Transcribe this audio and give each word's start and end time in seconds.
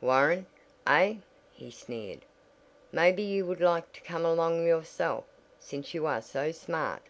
"Warrant, 0.00 0.46
eh?" 0.86 1.16
he 1.52 1.72
sneered. 1.72 2.20
"Maybe 2.92 3.20
you 3.24 3.44
would 3.46 3.60
like 3.60 3.92
to 3.94 4.00
come 4.02 4.24
along 4.24 4.64
yourself, 4.64 5.24
since 5.58 5.92
you 5.92 6.06
are 6.06 6.22
so 6.22 6.52
smart!" 6.52 7.02